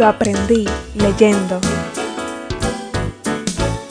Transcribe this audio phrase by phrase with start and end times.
[0.00, 1.60] Lo aprendí leyendo.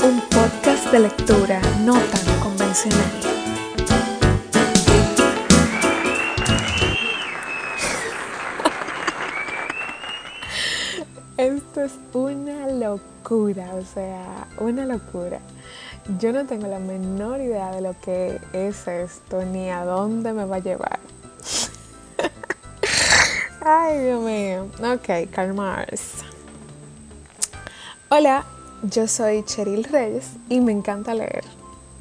[0.03, 2.97] Un podcast de lectura no tan convencional.
[11.37, 15.39] Esto es una locura, o sea, una locura.
[16.17, 20.45] Yo no tengo la menor idea de lo que es esto ni a dónde me
[20.45, 20.97] va a llevar.
[23.61, 24.67] Ay, Dios mío.
[24.93, 26.23] Ok, calmarse.
[28.09, 28.45] Hola,
[28.83, 31.43] yo soy Cheryl Reyes y me encanta leer.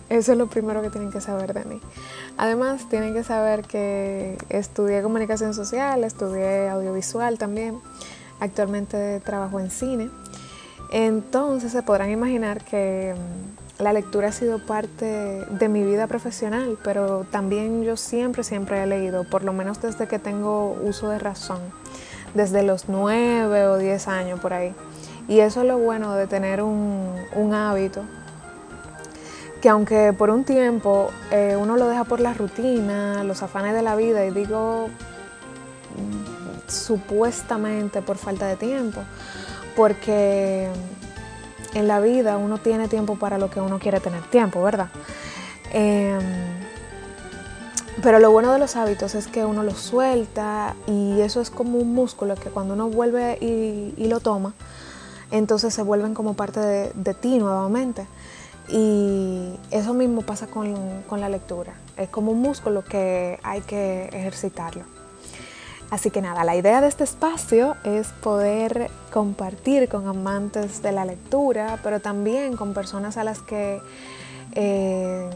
[0.09, 1.81] Eso es lo primero que tienen que saber de mí.
[2.37, 7.81] Además, tienen que saber que estudié comunicación social, estudié audiovisual también.
[8.39, 10.11] Actualmente trabajo en cine.
[10.93, 15.05] Entonces se podrán imaginar que mm, la lectura ha sido parte
[15.51, 20.09] de mi vida profesional, pero también yo siempre, siempre he leído, por lo menos desde
[20.09, 21.61] que tengo uso de razón,
[22.35, 24.75] desde los nueve o diez años por ahí.
[25.29, 27.15] Y eso es lo bueno de tener un,
[27.55, 28.03] hábito,
[29.63, 33.83] que aunque por un tiempo eh, uno lo deja por la rutina, los afanes de
[33.83, 34.89] la vida, y digo
[36.67, 39.01] supuestamente por falta de tiempo,
[39.77, 40.69] porque
[41.79, 44.89] en la vida uno tiene tiempo para lo que uno quiere tener tiempo, ¿verdad?
[45.73, 46.19] Eh,
[48.03, 51.79] pero lo bueno de los hábitos es que uno los suelta y eso es como
[51.79, 54.55] un músculo que cuando uno vuelve y, y lo toma,
[55.31, 58.07] entonces se vuelven como parte de, de, ti nuevamente.
[58.69, 61.75] Y eso mismo pasa con, con la lectura.
[61.97, 64.85] Es como un músculo que hay que ejercitarlo.
[65.91, 71.07] Así que nada, la idea de este espacio es poder compartir con amantes de la
[71.07, 73.81] lectura, pero también con personas a las que
[74.53, 75.31] eh,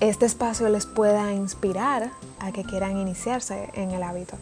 [0.00, 4.36] este espacio les pueda inspirar a que quieran iniciarse en el hábito,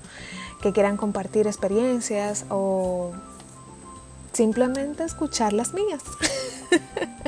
[0.60, 3.12] que quieran compartir experiencias o
[4.32, 6.02] simplemente escuchar las mías.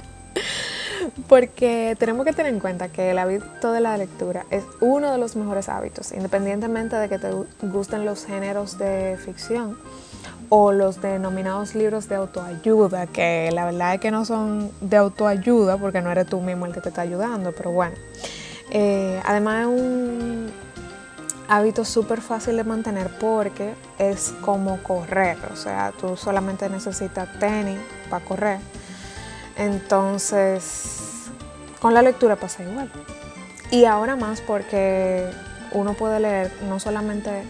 [1.32, 5.16] Porque tenemos que tener en cuenta que el hábito de la lectura es uno de
[5.16, 7.30] los mejores hábitos, independientemente de que te
[7.62, 9.78] gusten los géneros de ficción
[10.50, 15.78] o los denominados libros de autoayuda, que la verdad es que no son de autoayuda
[15.78, 17.96] porque no eres tú mismo el que te está ayudando, pero bueno.
[18.70, 20.52] Eh, además es un
[21.48, 27.78] hábito súper fácil de mantener porque es como correr, o sea, tú solamente necesitas tenis
[28.10, 28.58] para correr.
[29.56, 31.12] Entonces,
[31.82, 32.88] con la lectura pasa igual.
[33.72, 35.28] Y ahora más porque
[35.72, 37.42] uno puede leer no solamente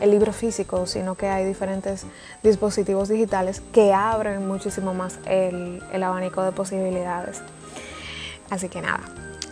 [0.00, 2.06] el libro físico, sino que hay diferentes
[2.44, 7.42] dispositivos digitales que abren muchísimo más el, el abanico de posibilidades.
[8.48, 9.00] Así que nada,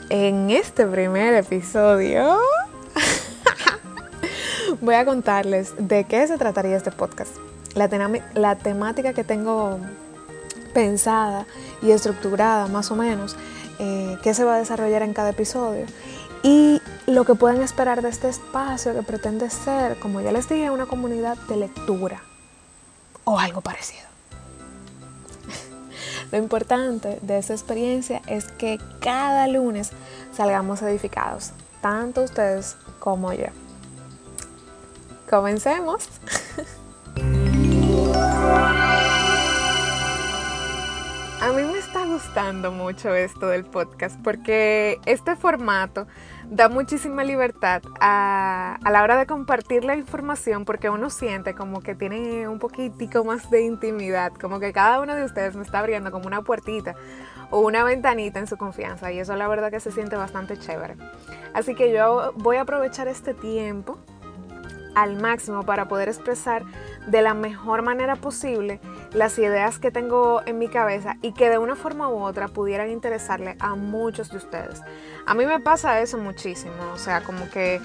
[0.08, 2.38] en este primer episodio
[4.80, 7.32] voy a contarles de qué se trataría este podcast.
[7.74, 7.88] La,
[8.34, 9.80] la temática que tengo
[10.72, 11.44] pensada
[11.82, 13.36] y estructurada más o menos
[13.78, 15.86] eh, qué se va a desarrollar en cada episodio
[16.42, 20.70] y lo que pueden esperar de este espacio que pretende ser, como ya les dije,
[20.70, 22.22] una comunidad de lectura
[23.24, 24.06] o algo parecido.
[26.32, 29.90] lo importante de esta experiencia es que cada lunes
[30.32, 33.46] salgamos edificados, tanto ustedes como yo.
[35.28, 36.08] Comencemos.
[41.40, 41.77] A mí me
[42.18, 46.08] gustando mucho esto del podcast porque este formato
[46.50, 51.80] da muchísima libertad a, a, la hora de compartir la información porque uno siente como
[51.80, 55.78] que tiene un poquitico más de intimidad, como que cada uno de ustedes me está
[55.78, 56.96] abriendo como una puertita
[57.50, 60.96] o una ventanita en su confianza y eso la verdad que se siente bastante chévere.
[61.54, 63.96] Así que yo voy a aprovechar este tiempo
[65.02, 66.64] al máximo para poder expresar
[67.06, 68.80] de la mejor manera posible
[69.12, 72.90] las ideas que tengo en mi cabeza y que de una forma u otra pudieran
[72.90, 74.82] interesarle a muchos de ustedes.
[75.26, 77.80] A mí me pasa eso muchísimo, o sea, como que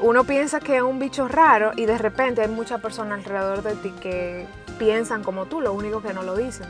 [0.00, 3.74] uno piensa que es un bicho raro y de repente hay muchas personas alrededor de
[3.76, 4.46] ti que
[4.78, 6.66] piensan como tú, lo único que no lo dicen.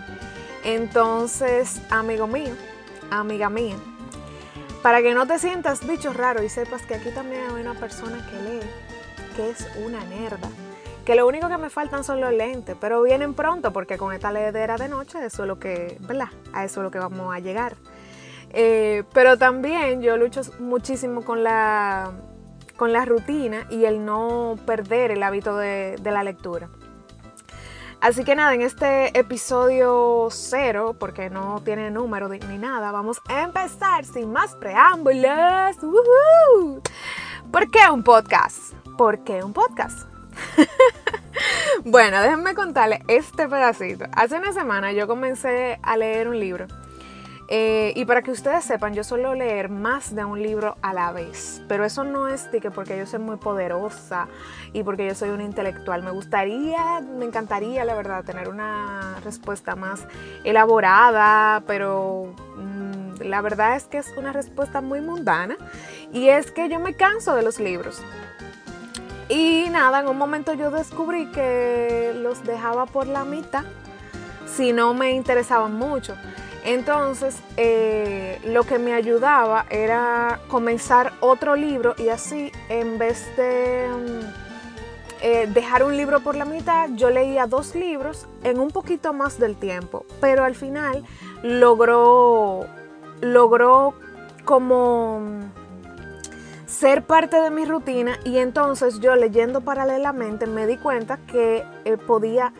[0.64, 2.54] Entonces, amigo mío,
[3.10, 3.76] amiga mía,
[4.82, 8.18] para que no te sientas bicho raro y sepas que aquí también hay una persona
[8.26, 8.60] que lee,
[9.34, 10.48] que es una nerda
[11.04, 14.32] que lo único que me faltan son los lentes, pero vienen pronto porque con esta
[14.32, 16.28] ledera de noche eso es lo que, ¿verdad?
[16.52, 17.76] A eso es lo que vamos a llegar.
[18.50, 22.12] Eh, pero también yo lucho muchísimo con la,
[22.76, 26.68] con la rutina y el no perder el hábito de, de la lectura.
[28.00, 33.42] Así que nada, en este episodio cero, porque no tiene número ni nada, vamos a
[33.42, 35.76] empezar sin más preámbulos.
[35.82, 36.82] ¡Woohoo!
[37.54, 38.74] ¿Por qué un podcast?
[38.98, 40.08] ¿Por qué un podcast?
[41.84, 44.06] bueno, déjenme contarles este pedacito.
[44.10, 46.66] Hace una semana yo comencé a leer un libro.
[47.46, 51.12] Eh, y para que ustedes sepan, yo suelo leer más de un libro a la
[51.12, 51.62] vez.
[51.68, 54.26] Pero eso no es de que porque yo soy muy poderosa
[54.72, 56.02] y porque yo soy un intelectual.
[56.02, 60.08] Me gustaría, me encantaría, la verdad, tener una respuesta más
[60.42, 62.34] elaborada, pero
[63.20, 65.56] la verdad es que es una respuesta muy mundana.
[66.12, 68.00] Y es que yo me canso de los libros.
[69.28, 73.64] Y nada, en un momento yo descubrí que los dejaba por la mitad
[74.46, 76.14] si no me interesaban mucho.
[76.64, 83.88] Entonces, eh, lo que me ayudaba era comenzar otro libro y así, en vez de
[83.88, 84.44] mm,
[85.20, 89.38] eh, dejar un libro por la mitad, yo leía dos libros en un poquito más
[89.38, 91.04] del tiempo, pero al final
[91.42, 92.66] logró,
[93.20, 93.94] logró
[94.44, 95.20] como
[96.66, 101.96] ser parte de mi rutina y entonces yo leyendo paralelamente me di cuenta que eh,
[101.96, 102.52] podía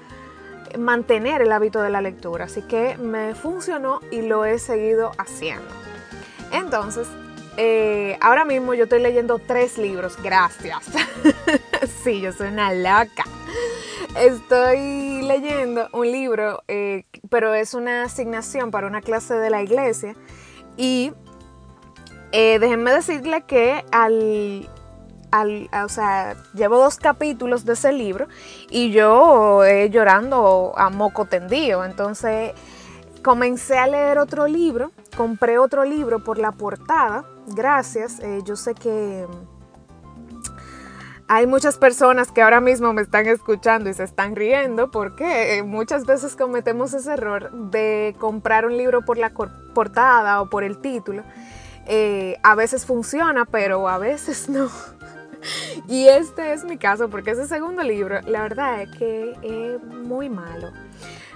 [0.79, 5.69] mantener el hábito de la lectura, así que me funcionó y lo he seguido haciendo.
[6.53, 7.07] Entonces,
[7.57, 10.85] eh, ahora mismo yo estoy leyendo tres libros, gracias.
[12.05, 13.25] sí, yo soy una loca.
[14.17, 20.15] Estoy leyendo un libro, eh, pero es una asignación para una clase de la iglesia
[20.77, 21.13] y
[22.31, 24.69] eh, déjenme decirle que al,
[25.33, 28.29] o sea, llevo dos capítulos de ese libro
[28.71, 31.85] y yo eh, llorando a moco tendido.
[31.85, 32.53] Entonces
[33.23, 37.25] comencé a leer otro libro, compré otro libro por la portada.
[37.49, 39.27] Gracias, eh, yo sé que
[41.29, 46.07] hay muchas personas que ahora mismo me están escuchando y se están riendo porque muchas
[46.07, 49.33] veces cometemos ese error de comprar un libro por la
[49.75, 51.23] portada o por el título
[51.87, 54.71] eh, a veces funciona, pero a veces no.
[55.89, 60.31] Y este es mi caso porque ese segundo libro, la verdad es que es muy
[60.31, 60.73] malo.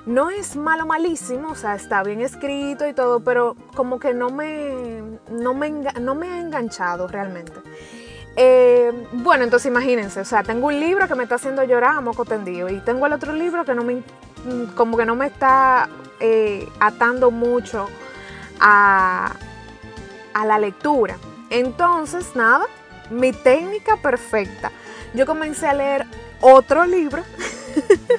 [0.06, 4.30] No es malo malísimo, o sea, está bien escrito y todo, pero como que no
[4.30, 7.52] me, no me, no me ha enganchado realmente.
[8.36, 12.00] Eh, bueno, entonces imagínense, o sea, tengo un libro que me está haciendo llorar a
[12.00, 14.02] moco tendido y tengo el otro libro que no me,
[14.76, 15.88] como que no me está
[16.20, 17.88] eh, atando mucho
[18.60, 19.32] a,
[20.34, 21.16] a la lectura.
[21.50, 22.66] Entonces, nada,
[23.10, 24.70] mi técnica perfecta.
[25.14, 26.06] Yo comencé a leer
[26.40, 27.22] otro libro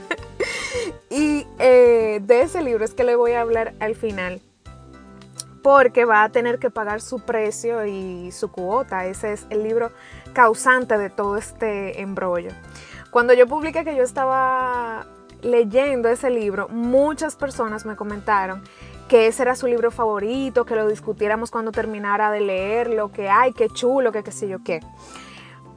[1.09, 4.41] y eh, de ese libro es que le voy a hablar al final
[5.69, 9.05] porque va a tener que pagar su precio y su cuota.
[9.05, 9.91] Ese es el libro
[10.33, 12.49] causante de todo este embrollo.
[13.11, 15.05] Cuando yo publiqué que yo estaba
[15.43, 18.63] leyendo ese libro, muchas personas me comentaron
[19.07, 23.53] que ese era su libro favorito, que lo discutiéramos cuando terminara de leerlo, que ay,
[23.53, 24.79] qué chulo, que qué sé yo qué.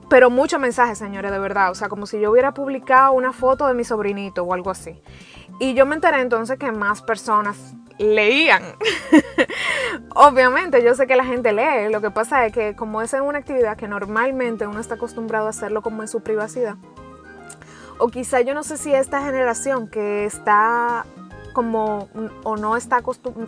[0.09, 1.71] Pero muchos mensajes, señores, de verdad.
[1.71, 5.03] O sea, como si yo hubiera publicado una foto de mi sobrinito o algo así.
[5.61, 8.62] Y yo me enteré entonces que más personas leían.
[10.14, 11.90] Obviamente, yo sé que la gente lee.
[11.90, 15.50] Lo que pasa es que como es una actividad que normalmente uno está acostumbrado a
[15.50, 16.76] hacerlo como en su privacidad,
[17.99, 21.04] o quizá yo no sé si esta generación que está
[21.52, 22.08] como
[22.43, 23.02] o no está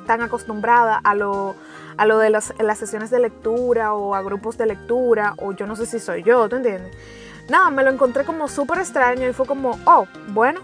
[0.06, 1.54] tan acostumbrada a lo,
[1.96, 5.74] a lo de las, sesiones de lectura o a grupos de lectura o yo no
[5.74, 6.94] sé si soy yo, ¿tú entiendes?
[7.48, 10.60] Nada, me lo encontré como súper extraño y fue como, oh, bueno,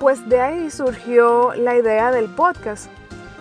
[0.00, 2.88] pues de ahí surgió la idea del podcast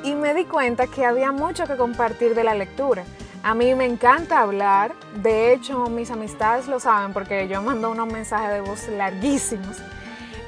[0.03, 3.03] y me di cuenta que había mucho que compartir de la lectura.
[3.41, 8.07] A mí me encanta hablar, de hecho mis amistades lo saben porque yo mando unos
[8.07, 9.77] mensajes de voz larguísimos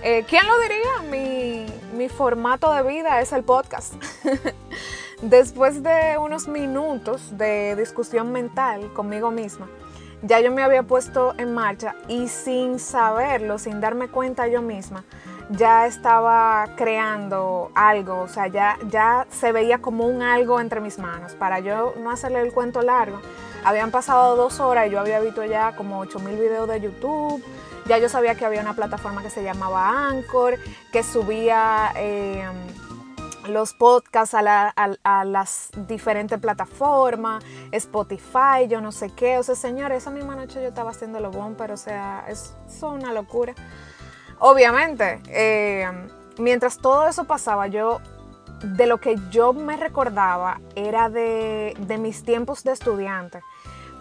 [0.08, 1.68] eh, ¿Quién lo diría?
[1.98, 3.96] Mi, formato de vida es el podcast.
[5.24, 9.68] Después de unos minutos de discusión mental conmigo misma,
[10.22, 15.04] ya yo me había puesto en marcha y sin saberlo, sin darme cuenta yo misma,
[15.50, 20.98] ya estaba creando algo, o sea, ya, ya se veía como un algo entre mis
[20.98, 21.34] manos.
[21.34, 23.20] Para yo no hacerle el cuento largo,
[23.64, 27.44] habían pasado dos horas y yo había visto ya como 8000 videos de YouTube,
[27.88, 30.58] ya yo sabía que había una plataforma que se llamaba Anchor,
[30.92, 32.44] que subía eh,
[33.48, 39.38] los podcasts a, las diferentes plataformas, Spotify, yo no sé qué.
[39.38, 42.56] O sea, señores, esa misma noche yo estaba haciendo lo bon, pero o sea, es,
[42.82, 43.54] una locura.
[44.40, 45.88] Obviamente, eh,
[46.38, 48.02] mientras todo eso pasaba, yo
[48.64, 53.42] de lo que yo me recordaba era de, mis tiempos de estudiante,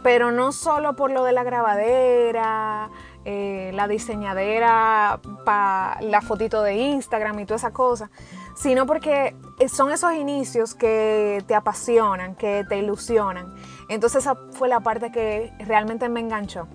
[0.02, 2.90] pero no solo por lo de la grabadera,
[3.24, 8.10] eh, la diseñadera para la fotito de Instagram y toda esa cosa,
[8.54, 9.34] sino porque
[9.68, 13.54] son esos inicios que te apasionan, que te ilusionan.
[13.88, 16.68] Entonces esa fue la parte que realmente me enganchó.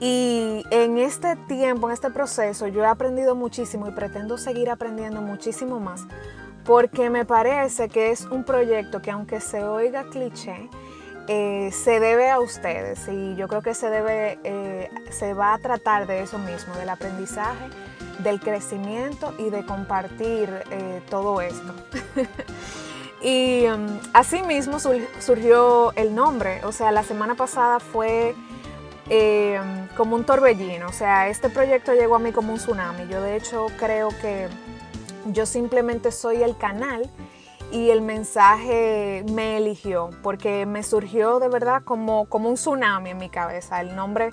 [0.00, 5.20] Y en este tiempo, en este proceso, yo he aprendido muchísimo y pretendo seguir aprendiendo
[5.20, 6.06] muchísimo más,
[6.64, 10.70] porque me parece que es un proyecto que aunque se oiga cliché,
[11.28, 15.58] eh, se debe a ustedes y yo creo que se debe, eh, se va a
[15.58, 17.68] tratar de eso mismo, del aprendizaje,
[18.20, 21.74] del crecimiento y de compartir eh, todo esto.
[23.22, 28.34] y um, así mismo surgió el nombre, o sea, la semana pasada fue
[29.96, 33.08] como un torbellino, o sea, este proyecto llegó a mí como un tsunami.
[33.08, 34.48] Yo de hecho creo que
[35.26, 37.10] yo simplemente soy el canal
[37.72, 43.18] y el mensaje me eligió porque me surgió de verdad como, como un tsunami en
[43.18, 43.80] mi cabeza.
[43.80, 44.30] El nombre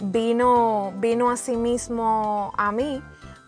[0.00, 3.02] vino, vino a sí mismo a mí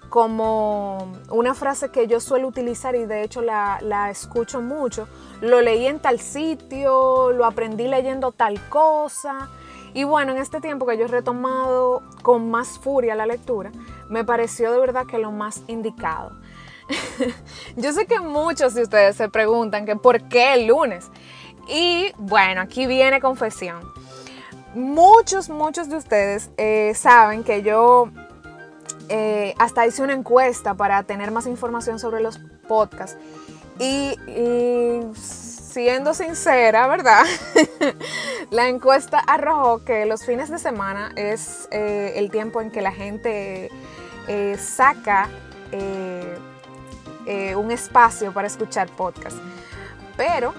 [0.08, 5.08] como una frase que yo suelo utilizar y de hecho la, la, escucho mucho.
[5.40, 9.48] Lo leí en tal sitio, lo aprendí leyendo tal cosa.
[9.94, 13.70] Y bueno, en este tiempo que yo he retomado con más furia la lectura,
[14.10, 16.32] me pareció de verdad que lo más indicado.
[17.76, 21.06] Yo sé que muchos de ustedes se preguntan que por qué el lunes.
[21.68, 23.80] Y bueno, aquí viene confesión.
[24.74, 28.10] Muchos, muchos de ustedes eh, saben que yo
[29.08, 33.16] eh, hasta hice una encuesta para tener más información sobre los podcasts.
[33.78, 34.16] Y,
[35.74, 37.24] siendo sincera, ¿verdad?
[38.50, 42.92] la encuesta arrojó que los fines de semana es eh, el tiempo en que la
[42.92, 43.72] gente
[44.56, 45.28] saca
[45.72, 46.36] eh,
[47.56, 49.36] un espacio para escuchar podcast.
[50.16, 50.54] Pero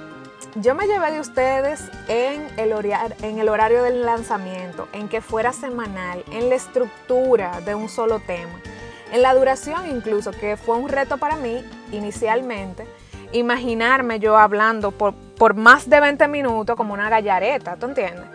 [0.55, 6.49] yo me llevé de ustedes en el horario del lanzamiento, en que fuera semanal, en
[6.49, 8.59] la estructura de un solo tema,
[9.13, 12.85] en la duración incluso, que fue un reto para mí inicialmente,
[13.31, 18.25] imaginarme yo hablando por, por más de 20 minutos como una gallareta, ¿tú entiendes?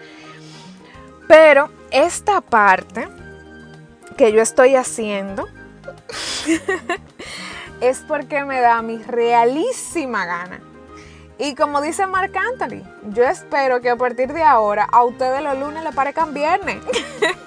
[1.28, 3.08] Pero esta parte
[4.16, 5.48] que yo estoy haciendo
[7.80, 10.60] es porque me da mi realísima gana.
[11.38, 12.82] Y como dice Marc Anthony,
[13.14, 16.78] yo espero que a partir de ahora a ustedes los lunes les parezcan viernes.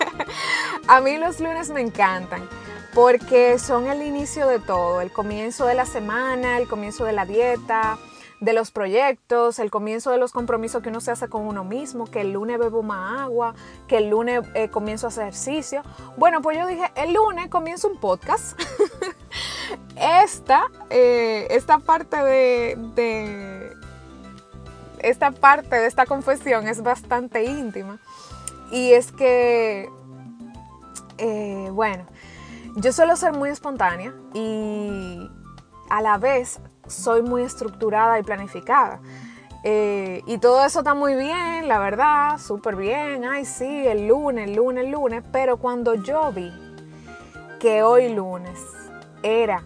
[0.88, 2.48] a mí los lunes me encantan
[2.94, 7.26] porque son el inicio de todo, el comienzo de la semana, el comienzo de la
[7.26, 7.98] dieta,
[8.40, 12.06] de los proyectos, el comienzo de los compromisos que uno se hace con uno mismo,
[12.06, 13.56] que el lunes bebo más agua,
[13.88, 15.82] que el lunes eh, comienzo a hacer ejercicio.
[16.18, 18.60] Bueno, pues yo dije, el lunes comienzo un podcast.
[19.96, 23.72] esta, eh, esta parte de,
[25.00, 27.98] esta parte de esta confesión es bastante íntima.
[28.72, 29.90] Y es que,
[31.18, 32.06] eh, bueno,
[32.76, 35.30] yo suelo ser muy espontánea y
[35.90, 39.00] a la vez soy muy estructurada y planificada.
[39.64, 43.24] Eh, y todo eso está muy bien, la verdad, súper bien.
[43.24, 45.24] Ay, sí, el lunes, el lunes, el lunes.
[45.32, 46.52] Pero cuando yo vi
[47.60, 48.60] que hoy lunes
[49.22, 49.64] era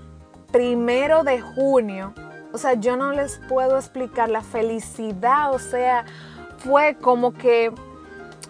[0.52, 2.14] primero de junio,
[2.54, 6.06] o sea, yo no les puedo explicar la felicidad, o sea,
[6.58, 7.72] fue como que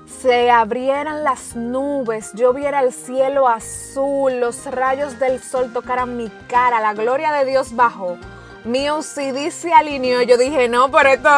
[0.07, 6.29] se abrieran las nubes, yo viera el cielo azul, los rayos del sol tocaran mi
[6.47, 8.17] cara, la gloria de Dios bajó
[8.67, 10.21] mi OCD se alineó.
[10.21, 11.29] Yo dije, no, pero esto,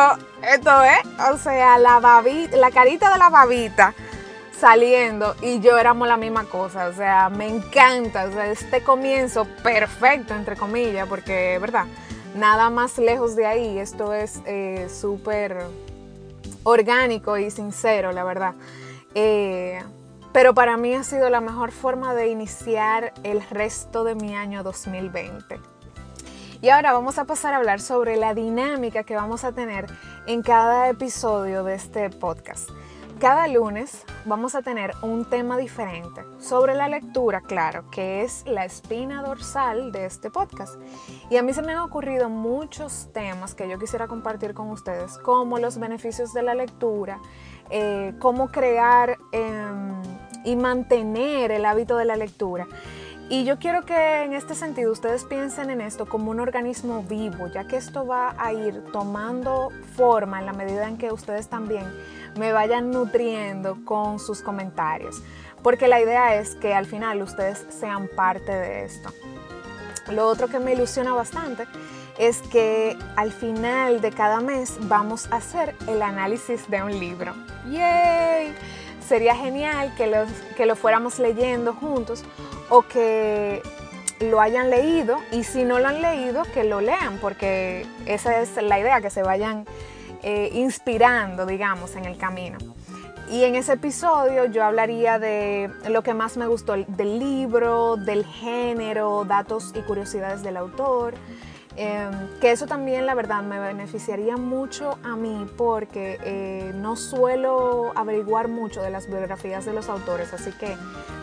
[0.52, 1.00] esto es,
[1.32, 2.00] o sea, la
[2.52, 3.94] la carita de la babita
[4.60, 6.88] saliendo y yo éramos la misma cosa.
[6.88, 8.26] O sea, me encanta.
[8.26, 11.86] O sea, este comienzo perfecto, entre comillas, porque, ¿verdad?
[12.36, 13.80] Nada más lejos de ahí.
[13.80, 15.58] Esto es eh, súper
[16.70, 18.56] orgánico y sincero, la verdad.
[19.16, 19.82] Eh,
[20.32, 24.64] pero para mí ha sido la mejor forma de iniciar el resto de mi año
[24.64, 25.60] 2020.
[26.62, 29.88] Y ahora vamos a pasar a hablar sobre la dinámica que vamos a tener
[30.28, 32.70] en cada episodio de este podcast.
[33.20, 38.64] Cada lunes vamos a tener un tema diferente sobre la lectura, claro, que es la
[38.64, 40.76] espina dorsal de este podcast.
[41.30, 45.18] Y a mí se me han ocurrido muchos temas que yo quisiera compartir con ustedes,
[45.18, 47.20] como los beneficios de la lectura,
[47.70, 50.02] eh, cómo crear em,
[50.46, 52.68] y mantener el hábito de la lectura.
[53.32, 57.48] Y yo quiero que en este sentido ustedes piensen en esto como un organismo vivo,
[57.48, 61.84] ya que esto va a ir tomando forma en la medida en que ustedes también
[62.38, 65.22] me vayan nutriendo con sus comentarios.
[65.64, 69.12] Porque la idea es que al final ustedes sean parte de esto.
[70.12, 71.66] Lo otro que me ilusiona bastante
[72.18, 77.34] es que al final de cada mes vamos a hacer el análisis de un libro.
[77.70, 78.54] ¡Yay!
[79.08, 82.24] Sería genial que, los, que lo fuéramos leyendo juntos
[82.70, 83.62] o que
[84.20, 88.56] lo hayan leído y si no lo han leído, que lo lean, porque esa es
[88.62, 89.66] la idea, que se vayan
[90.24, 92.58] eh, inspirando, digamos, en el camino.
[93.32, 98.26] y en ese episodio yo hablaría de lo que más me gustó del libro, del
[98.26, 101.14] género, datos y curiosidades del autor.
[101.82, 102.12] Em,
[102.42, 108.50] que eso también la verdad me beneficiaría mucho a mí porque eh, no suelo averiguar
[108.50, 110.76] mucho de las biografías de los autores, así que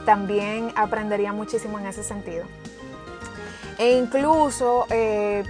[0.06, 2.44] también aprendería muchísimo en ese sentido.
[3.76, 5.44] E incluso eh,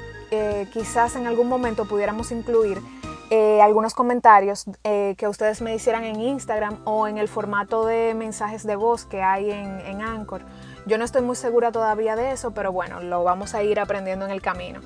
[0.72, 2.80] quizás en algún momento pudiéramos incluir
[3.28, 8.14] eh, algunos comentarios eh, que ustedes me hicieran en Instagram o en el formato de
[8.14, 10.42] mensajes de voz que hay en, Anchor.
[10.86, 14.26] Yo no estoy muy segura todavía de eso, pero bueno, lo vamos a ir aprendiendo
[14.26, 14.80] en el camino.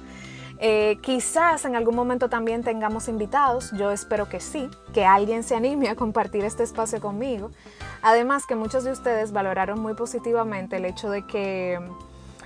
[0.58, 5.54] Eh, quizás en algún momento también tengamos invitados, yo espero que sí, que alguien se
[5.54, 7.50] anime a compartir este espacio conmigo.
[8.00, 11.78] Además que muchos de ustedes valoraron muy positivamente el hecho de que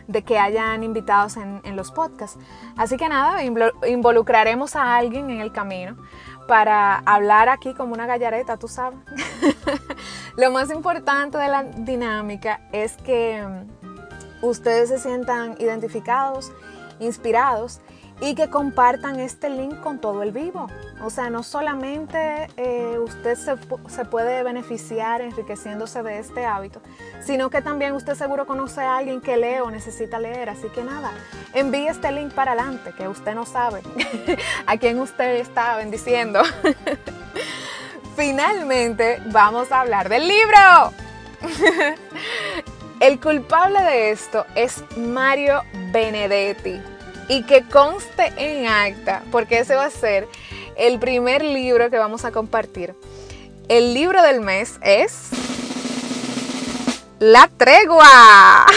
[0.07, 2.39] de que hayan invitados en, los podcasts.
[2.77, 5.97] Así que nada, involucraremos a alguien en el camino
[6.47, 8.99] para hablar aquí como una gallareta, tú sabes.
[10.37, 16.53] Lo más importante de la dinámica es que mm, ustedes se sientan identificados,
[17.01, 17.81] inspirados
[18.25, 20.69] y que compartan este link con todo el vivo.
[21.03, 23.55] O sea, no solamente eh, usted se,
[23.89, 26.81] se, puede beneficiar enriqueciéndose de este hábito,
[27.21, 30.49] sino que también usted seguro conoce a alguien que lee o necesita leer.
[30.49, 31.13] Así que nada,
[31.53, 33.83] envíe este link para adelante, que usted no sabe
[34.67, 36.41] a quién usted está bendiciendo.
[38.17, 40.95] Finalmente, vamos a hablar del libro.
[43.01, 45.61] El culpable de esto es Mario
[45.93, 46.94] Benedetti
[47.29, 50.29] y que conste en acta, porque ese va a ser
[50.77, 52.95] el primer libro que vamos a compartir.
[53.69, 55.31] El libro del mes es
[57.19, 58.67] La Tregua.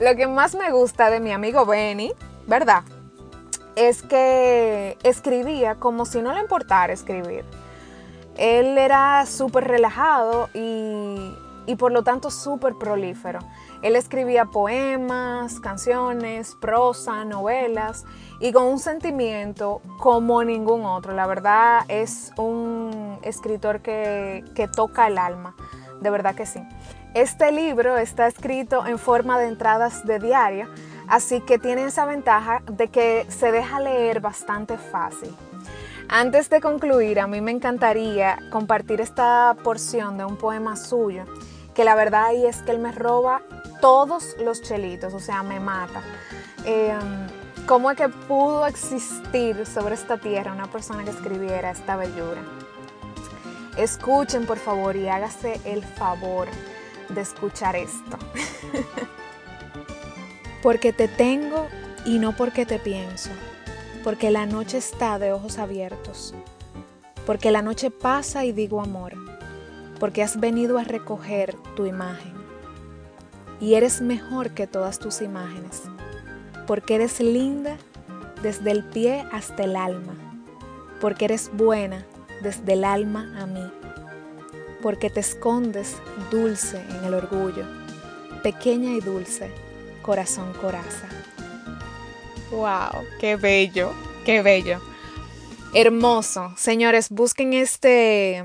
[0.00, 2.12] Lo que más me gusta de mi amigo Benny,
[2.46, 2.82] ¿verdad?
[3.74, 7.44] Es que escribía como si no le importara escribir.
[8.36, 11.34] Él era súper relajado y,
[11.66, 13.40] y por lo tanto súper prolífero.
[13.86, 18.04] Él escribía poemas, canciones, prosa, novelas
[18.40, 21.12] y con un sentimiento como ningún otro.
[21.14, 24.42] La verdad es un escritor que,
[24.74, 25.54] toca el alma,
[26.00, 26.58] de verdad que sí.
[27.14, 30.66] Este libro está escrito en forma de entradas de diario,
[31.06, 35.32] así que tiene esa ventaja de que se deja leer bastante fácil.
[36.08, 41.22] Antes de concluir, a mí me encantaría compartir esta porción de un poema suyo,
[41.72, 43.42] que la verdad es que él me roba
[43.80, 46.02] todos los chelitos, o sea, me mata.
[46.64, 47.26] Em,
[47.66, 52.42] ¿Cómo es que pudo existir sobre esta tierra una persona que escribiera esta bellura?
[53.76, 56.46] Escuchen por favor y hágase el favor
[57.08, 58.18] de escuchar esto.
[60.62, 61.66] porque te tengo
[62.04, 63.30] y no porque te pienso,
[64.04, 66.34] porque la noche está de ojos abiertos,
[67.24, 69.14] porque la noche pasa y digo amor,
[69.98, 72.35] porque has venido a recoger tu imagen
[73.60, 75.82] y eres mejor que todas tus imágenes,
[76.66, 77.76] porque eres linda
[78.42, 80.14] desde el pie hasta el alma,
[81.00, 82.04] porque eres buena
[82.42, 83.70] desde el alma a mí,
[84.82, 85.96] porque te escondes
[86.30, 87.64] dulce en el orgullo,
[88.42, 89.50] pequeña y dulce,
[90.02, 91.08] corazón coraza.
[92.50, 93.04] ¡Wow!
[93.18, 93.92] ¡Qué bello!
[94.24, 94.80] ¡Qué bello!
[95.74, 96.52] Hermoso.
[96.56, 98.44] Señores, busquen este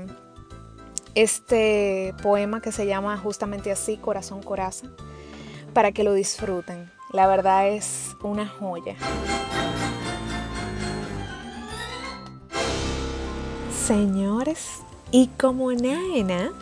[1.14, 4.86] este poema que se llama justamente así, Corazón Coraza,
[5.72, 6.90] para que lo disfruten.
[7.12, 8.96] La verdad es una joya.
[13.84, 16.52] Señores, y como nena,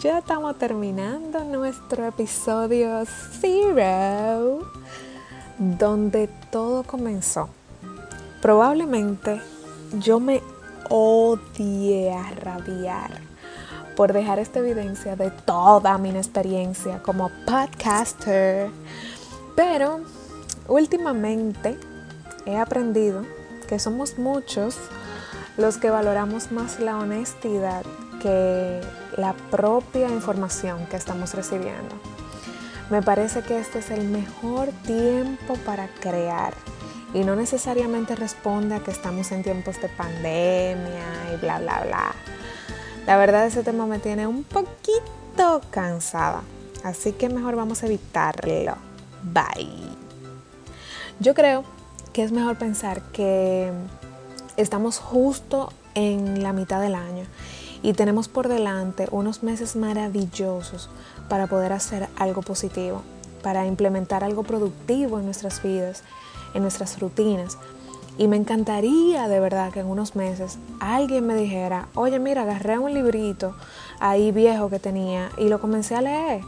[0.00, 3.04] ya estamos terminando nuestro episodio
[3.40, 4.60] Zero,
[5.58, 7.50] donde todo comenzó.
[8.40, 9.42] Probablemente
[9.98, 10.40] yo me
[10.88, 13.27] odié a rabiar
[13.98, 18.70] por dejar esta evidencia de toda mi experiencia como podcaster.
[19.56, 20.02] Pero
[20.68, 21.76] últimamente
[22.46, 23.24] he aprendido
[23.68, 24.76] que somos muchos
[25.56, 27.82] los que valoramos más la honestidad
[28.22, 28.80] que
[29.16, 31.96] la propia información que estamos recibiendo.
[32.90, 36.54] Me parece que este es el mejor tiempo para crear
[37.14, 42.37] y no necesariamente responde a que estamos en tiempos de pandemia y bla, bla, bla.
[43.08, 46.42] La verdad ese tema me tiene un poquito cansada,
[46.84, 48.76] así que mejor vamos a evitarlo.
[49.22, 49.96] Bye.
[51.18, 51.64] Yo creo
[52.12, 53.72] que es mejor pensar que
[54.58, 57.24] estamos justo en la mitad del año
[57.82, 60.90] y tenemos por delante unos meses maravillosos
[61.30, 63.00] para poder hacer algo positivo,
[63.42, 66.02] para implementar algo productivo en nuestras vidas,
[66.52, 67.56] en nuestras rutinas.
[68.18, 72.76] Y me encantaría de verdad que en unos meses alguien me dijera, oye mira, agarré
[72.76, 73.54] un librito
[74.00, 76.42] ahí viejo que tenía y lo comencé a leer.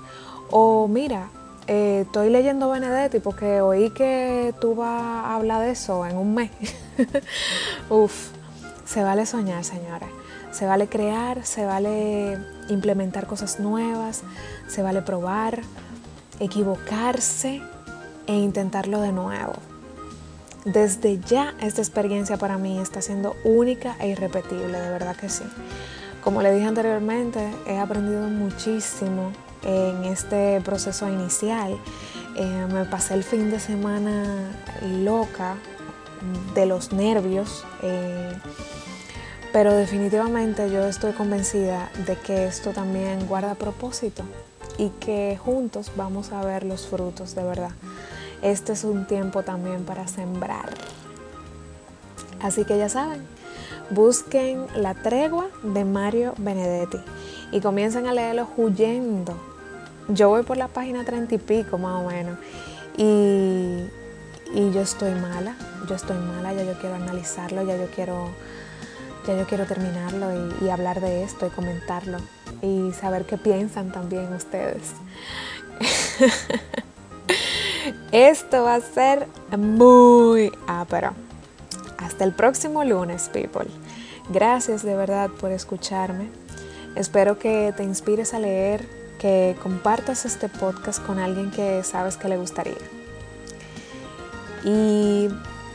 [0.50, 1.28] O mira,
[1.68, 6.34] eh, estoy leyendo Benedetti porque oí que tú vas a hablar de eso en un
[6.34, 6.50] mes.
[7.88, 8.30] Uf,
[8.84, 10.08] se vale soñar, señores.
[10.50, 12.36] Se vale crear, se vale
[12.68, 14.22] implementar cosas nuevas,
[14.66, 15.60] se vale probar,
[16.40, 17.62] equivocarse
[18.26, 19.69] e intentarlo de nuevo.
[20.64, 25.44] Desde ya esta experiencia para mí está siendo única e irrepetible, de verdad que sí.
[26.22, 31.78] Como le dije anteriormente, he aprendido muchísimo en este proceso inicial.
[32.36, 34.50] Eh, me pasé el fin de semana
[35.02, 35.56] loca
[36.54, 38.30] de los nervios, eh,
[39.54, 44.24] pero definitivamente yo estoy convencida de que esto también guarda propósito
[44.76, 47.70] y que juntos vamos a ver los frutos de verdad
[48.42, 50.70] este es un tiempo también para sembrar.
[52.40, 53.26] Así que ya saben,
[53.90, 56.98] busquen La tregua de Mario Benedetti
[57.52, 59.34] y comiencen a leerlo huyendo.
[60.08, 62.38] Yo voy por la página treinta y pico más o menos
[62.96, 63.84] y,
[64.72, 65.54] yo estoy mala,
[65.88, 68.28] yo estoy mala, ya yo quiero analizarlo, ya yo quiero,
[69.26, 72.18] ya yo quiero terminarlo y, y hablar de esto y comentarlo
[72.60, 74.92] y saber qué piensan también ustedes.
[78.12, 79.26] Esto va a ser
[79.56, 81.12] muy ápero.
[81.98, 83.66] Hasta el próximo lunes, people.
[84.30, 86.28] Gracias de verdad por escucharme.
[86.96, 88.86] Espero que te inspires a leer,
[89.18, 92.74] que compartas este podcast con alguien que sabes que le gustaría.
[94.64, 95.28] Y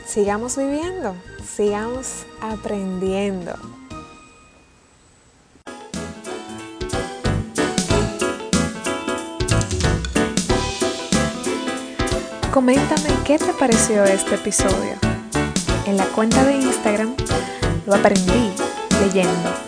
[0.06, 3.54] sigamos viviendo, sigamos aprendiendo.
[12.56, 14.94] Coméntame qué te pareció este episodio.
[15.84, 17.14] En la cuenta de Instagram
[17.84, 18.50] lo aprendí
[19.02, 19.65] leyendo.